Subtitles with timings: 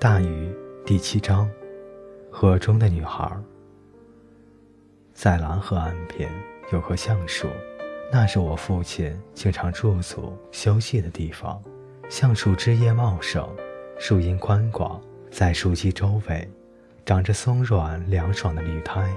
[0.00, 0.54] 大雨
[0.86, 1.50] 第七章，
[2.30, 3.28] 河中的女孩。
[5.12, 6.30] 在蓝河岸边
[6.72, 7.48] 有棵橡树，
[8.12, 11.60] 那是我父亲经常驻足休息的地方。
[12.08, 13.44] 橡树枝叶茂盛，
[13.98, 16.48] 树荫宽广，在树基周围
[17.04, 19.12] 长着松软凉爽的绿苔。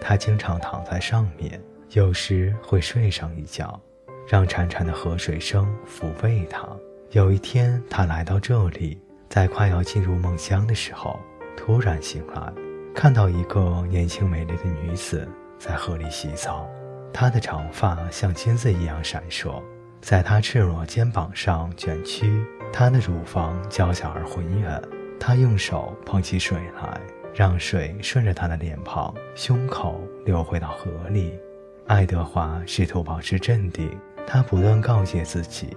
[0.00, 1.60] 他经常躺在上面，
[1.94, 3.80] 有时会睡上一觉，
[4.28, 6.64] 让潺潺的河水声抚慰他。
[7.10, 11.18] 有一天，他来到这里，在快要进入梦乡的时候，
[11.56, 12.52] 突然醒来，
[12.94, 16.68] 看到一个年轻美丽的女子在河里洗澡。
[17.12, 19.62] 她的长发像金子一样闪烁，
[20.00, 22.44] 在她赤裸肩膀上卷曲。
[22.72, 24.82] 她的乳房娇小而浑圆。
[25.18, 27.00] 他用手捧起水来，
[27.34, 31.32] 让水顺着她的脸庞、胸口流回到河里。
[31.86, 33.90] 爱德华试图保持镇定，
[34.26, 35.74] 他不断告诫自己：“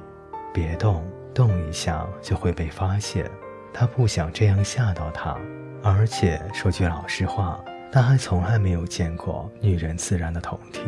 [0.53, 3.29] 别动。”动一下就会被发现，
[3.73, 5.37] 他不想这样吓到她。
[5.81, 10.81] 而且说句老实话，他还从来没有见过女人自然的酮体。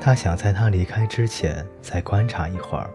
[0.00, 2.90] 他想在她离开之前再观察一会儿。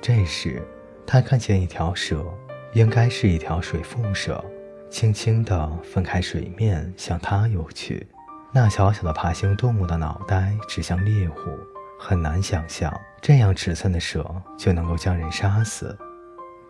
[0.00, 0.62] 这时，
[1.06, 2.24] 他看见一条蛇，
[2.72, 4.44] 应该是一条水蝮蛇，
[4.90, 8.06] 轻轻地分开水面向他游去。
[8.52, 11.56] 那小小的爬行动物的脑袋指向猎户。
[12.02, 14.24] 很难想象这样尺寸的蛇
[14.56, 15.96] 就能够将人杀死，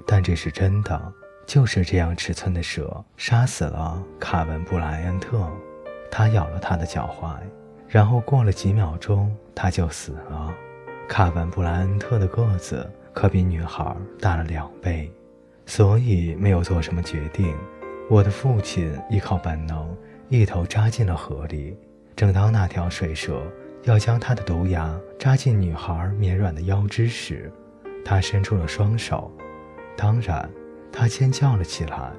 [0.05, 1.01] 但这是真的。
[1.47, 5.49] 就是这样尺寸的蛇杀死了卡文布莱恩特，
[6.11, 7.37] 它咬了他的脚踝，
[7.89, 10.53] 然后过了几秒钟他就死了。
[11.09, 15.11] 卡文布莱恩特的个子可比女孩大了两倍，
[15.65, 17.57] 所以没有做什么决定。
[18.09, 19.97] 我的父亲依靠本能，
[20.29, 21.77] 一头扎进了河里。
[22.17, 23.41] 正当那条水蛇。
[23.85, 27.51] 要将他的毒牙扎进女孩绵软的腰肢时，
[28.05, 29.31] 他伸出了双手。
[29.97, 30.49] 当然，
[30.93, 32.11] 他尖叫了起来。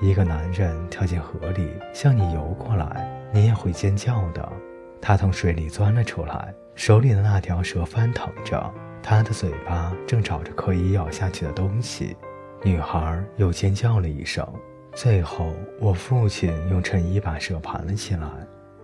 [0.00, 4.50] 一个男人跳进河里向你游过来，你也会尖叫的。
[4.98, 12.16] 他从水里钻了出来，手里的那条蛇翻腾着，他的嘴巴正找着可以咬下去的东西。
[12.62, 14.46] 女孩又尖叫了一声。
[14.94, 18.26] 最后，我父亲用衬衣把蛇盘了起来。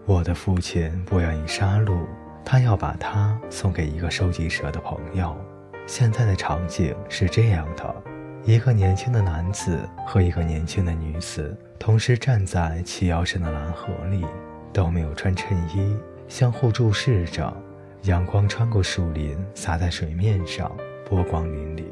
[0.05, 1.99] 我的父亲不愿意杀戮。
[2.49, 5.37] 他要把它送给一个收集蛇的朋友。
[5.85, 8.03] 现在的场景是这样的：
[8.45, 9.77] 一个年轻的男子
[10.07, 14.25] 和一个年轻的女子同时站在齐腰深的蓝河里，
[14.73, 15.99] 都没有穿衬衣，
[16.29, 17.53] 相互注视着。
[18.03, 20.71] 阳光穿过树林，洒在水面上，
[21.05, 21.85] 波光粼粼。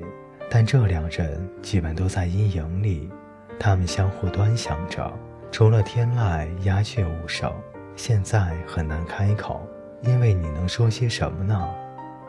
[0.48, 3.10] 但这两人基本都在阴影里，
[3.58, 5.12] 他们相互端详着。
[5.50, 7.52] 除了天籁，鸦雀无声。
[7.96, 9.66] 现在很难开口。
[10.06, 11.74] 因为你能说些什么呢？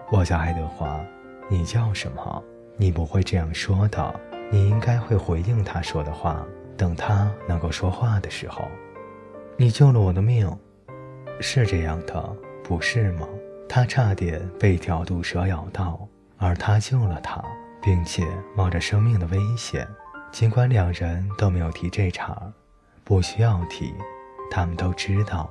[0.09, 1.00] 我叫爱德华，
[1.50, 2.44] 你叫什么？
[2.78, 4.19] 你不会这样说的。
[4.52, 6.46] 你应该会回应他说的话。
[6.78, 8.68] 等他能够说话的时候，
[9.58, 10.50] 你救了我的命，
[11.40, 13.28] 是这样的，不是吗？
[13.68, 17.41] 他差点被一条毒蛇咬到，而他救了他，
[17.81, 19.88] 并且冒着生命的危险。
[20.31, 22.38] 尽管两人都没有提这茬，
[23.06, 23.94] 不需要提，
[24.52, 25.50] 他们都知道。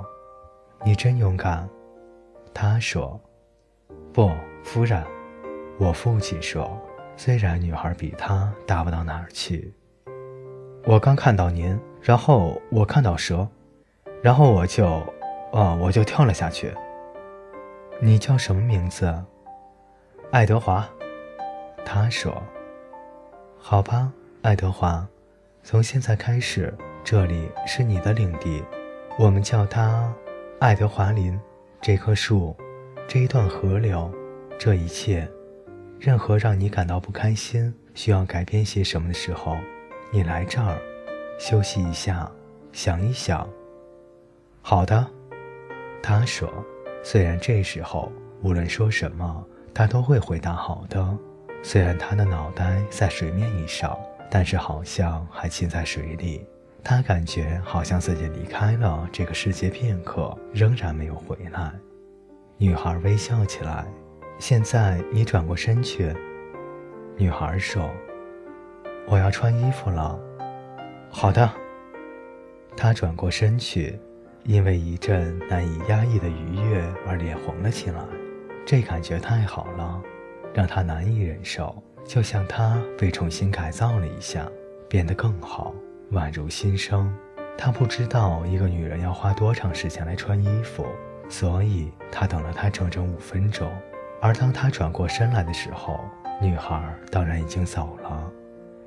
[0.84, 1.66] 你真勇敢。
[2.54, 3.20] 他说
[4.15, 4.31] ：“不，
[4.62, 5.04] 夫人。”
[5.76, 6.81] 我父亲说
[7.19, 9.75] ：“虽然女孩比他大不到哪儿去。”
[10.87, 13.48] 我刚看到您，然后我看到蛇，
[14.22, 14.87] 然后我就，
[15.53, 16.72] 啊，我就跳了下去。
[18.00, 19.12] 你叫什么名字？
[20.31, 20.88] 爱德华。
[21.84, 22.41] 他说
[23.59, 24.12] ：“好吧，
[24.43, 25.06] 爱德华，
[25.62, 26.72] 从现在开始，
[27.03, 28.62] 这里是你的领地。
[29.19, 30.14] 我们叫它
[30.60, 31.38] 爱德华林。”
[31.86, 32.56] 这棵树，
[33.06, 34.10] 这一段河流，
[34.58, 35.30] 这一切，
[36.00, 39.54] 任何让你感到不开心、需要改变些什么的时候，
[40.10, 40.80] 你来这儿，
[41.38, 42.26] 休息一下，
[42.72, 43.46] 想一想。
[44.62, 45.06] 好的，
[46.02, 46.50] 他说。
[47.02, 51.06] 虽然这时候无论说什么，他都会回答好的。
[51.62, 53.94] 虽然他的脑袋在水面以上，
[54.30, 56.46] 但是好像还浸在水里。
[56.84, 61.72] 他感觉好像自己离开了这个世界片刻，仍然没有回来。
[62.58, 63.86] 女孩微笑起来。
[64.38, 66.12] 现在你转过身去。
[67.16, 67.88] 女孩说
[69.06, 70.19] ：“我要穿衣服了。”
[71.08, 71.48] 好的。
[72.76, 73.96] 她转过身去，
[74.42, 78.00] 因为一阵难以压抑的愉悦而脸红了起来。
[78.66, 80.02] 这感觉太好了，
[80.52, 84.46] 让她难以忍受，就像她被重新改造了一下，
[84.88, 85.72] 变得更好。
[86.12, 87.12] 宛如新生，
[87.56, 90.86] 他不知道一个女人要花多长时间来穿衣服，
[91.28, 93.70] 所以他等了她整整五分钟。
[94.20, 96.00] 而当他转过身来的时候，
[96.40, 98.30] 女孩当然已经走了，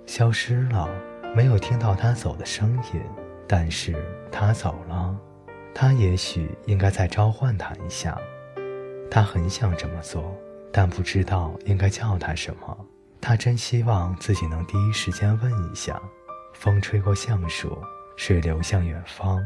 [0.06, 0.90] 消失了，
[1.36, 3.02] 没有听到他走的声音，
[3.48, 3.96] 但是
[4.32, 5.16] 他走了。
[5.74, 8.18] 他也许应该再召唤他一下。
[9.12, 10.36] 他很想这么做，
[10.72, 12.78] 但不知道应该叫他什么。
[13.22, 16.02] 他真希望自己能第一时间问一下。
[16.58, 17.78] 风吹过橡树，
[18.16, 19.40] 水流向远方，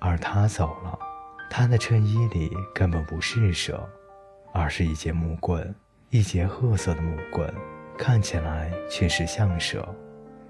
[0.00, 0.98] 而他走了。
[1.48, 3.88] 他的衬衣里根本不是蛇，
[4.52, 5.72] 而是一节木棍，
[6.10, 7.54] 一节褐色的木棍，
[7.96, 9.88] 看起来却是像蛇。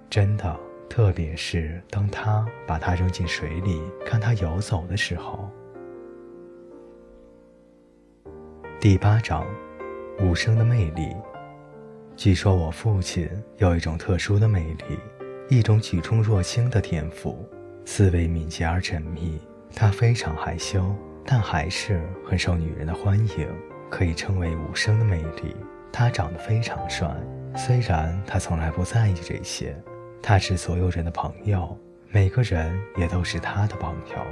[0.08, 0.58] 真的，
[0.88, 5.50] 特别是当他把它扔进水里，看它游走的时候。
[8.80, 9.46] 第八章，
[10.18, 11.14] 无声的魅力。
[12.16, 13.28] 据说我父亲
[13.58, 14.98] 有一种特殊的魅力，
[15.48, 17.48] 一种举重若轻的天赋，
[17.84, 19.40] 思维敏捷而缜密。
[19.74, 20.92] 他非常害羞，
[21.24, 23.48] 但还是很受女人的欢迎，
[23.88, 25.54] 可以称为无声的魅力。
[25.92, 27.08] 他长得非常帅，
[27.56, 29.76] 虽然他从来不在意这些。
[30.20, 31.78] 他是所有人的朋友，
[32.10, 34.26] 每个人也都是他的朋友。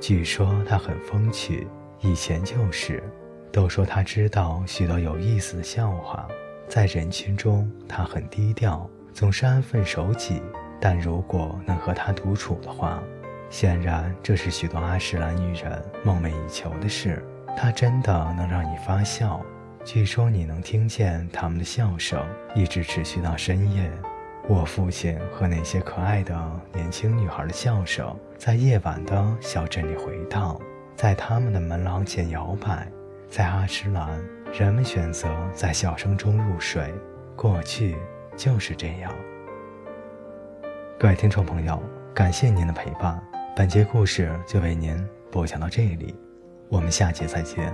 [0.00, 1.66] 据说他很风趣，
[2.00, 3.02] 以前就是，
[3.50, 6.28] 都说他知道许多有意思的笑话。
[6.68, 10.40] 在人群中，他很低调，总是安分守己。
[10.80, 13.02] 但如果能和他独处的话，
[13.50, 17.22] 显然这是许多阿什兰女人梦寐以求的事。
[17.56, 19.40] 他真的能让你发笑，
[19.84, 22.24] 据说你能听见他们的笑声
[22.54, 23.90] 一直持续到深夜。
[24.48, 26.34] 我父亲和那些可爱的
[26.72, 30.58] 年轻女孩的笑声在夜晚的小镇里回荡，
[30.96, 32.86] 在他们的门廊前摇摆。
[33.28, 34.20] 在阿什兰。
[34.52, 36.92] 人们选择在笑声中入睡，
[37.36, 37.96] 过去
[38.36, 39.14] 就是这样。
[41.00, 41.82] 各位听众朋友，
[42.14, 43.18] 感谢您的陪伴，
[43.56, 44.94] 本节故事就为您
[45.32, 46.14] 播讲到这里，
[46.68, 47.72] 我们下节再见。